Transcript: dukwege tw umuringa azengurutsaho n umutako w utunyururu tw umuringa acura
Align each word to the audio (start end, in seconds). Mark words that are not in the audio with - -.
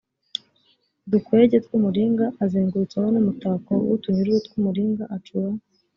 dukwege 1.11 1.57
tw 1.65 1.71
umuringa 1.77 2.25
azengurutsaho 2.43 3.07
n 3.11 3.17
umutako 3.21 3.71
w 3.87 3.91
utunyururu 3.95 4.39
tw 4.45 4.53
umuringa 4.59 5.03
acura 5.15 5.51